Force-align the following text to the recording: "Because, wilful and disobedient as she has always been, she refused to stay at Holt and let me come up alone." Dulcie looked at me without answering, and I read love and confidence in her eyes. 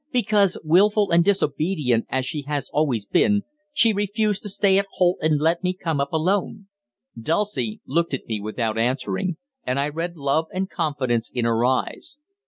"Because, 0.11 0.57
wilful 0.63 1.11
and 1.11 1.23
disobedient 1.23 2.07
as 2.09 2.25
she 2.25 2.41
has 2.47 2.71
always 2.73 3.05
been, 3.05 3.43
she 3.71 3.93
refused 3.93 4.41
to 4.41 4.49
stay 4.49 4.79
at 4.79 4.87
Holt 4.93 5.19
and 5.21 5.39
let 5.39 5.61
me 5.63 5.73
come 5.73 6.01
up 6.01 6.11
alone." 6.11 6.65
Dulcie 7.15 7.81
looked 7.85 8.15
at 8.15 8.25
me 8.25 8.39
without 8.41 8.79
answering, 8.79 9.37
and 9.63 9.79
I 9.79 9.89
read 9.89 10.17
love 10.17 10.47
and 10.51 10.67
confidence 10.67 11.29
in 11.31 11.45
her 11.45 11.63
eyes. 11.65 12.17